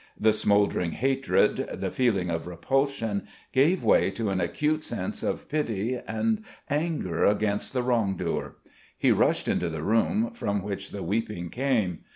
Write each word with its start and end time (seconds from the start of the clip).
The 0.19 0.33
smouldering 0.33 0.93
hatred, 0.93 1.57
the 1.75 1.91
feeling 1.91 2.31
of 2.31 2.47
repulsion, 2.47 3.27
gave 3.53 3.83
way 3.83 4.09
to 4.09 4.29
an 4.31 4.41
acute 4.41 4.83
sense 4.83 5.21
of 5.21 5.47
pity 5.47 5.95
and 6.07 6.43
anger 6.71 7.23
against 7.23 7.71
the 7.71 7.83
wrong 7.83 8.17
doer. 8.17 8.55
He 8.97 9.11
rushed 9.11 9.47
into 9.47 9.69
the 9.69 9.83
room 9.83 10.31
from 10.33 10.63
which 10.63 10.89
the 10.89 11.03
weeping 11.03 11.49
came. 11.51 11.99